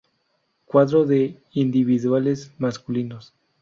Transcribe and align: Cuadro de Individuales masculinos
Cuadro 0.65 1.05
de 1.05 1.37
Individuales 1.53 2.51
masculinos 2.57 3.35